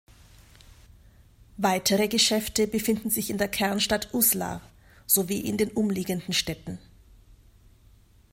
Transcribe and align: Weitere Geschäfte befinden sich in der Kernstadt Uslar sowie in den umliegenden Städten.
Weitere 1.57 2.07
Geschäfte 2.07 2.65
befinden 2.65 3.11
sich 3.11 3.29
in 3.29 3.37
der 3.37 3.47
Kernstadt 3.47 4.09
Uslar 4.15 4.63
sowie 5.05 5.41
in 5.41 5.57
den 5.57 5.69
umliegenden 5.69 6.33
Städten. 6.33 6.79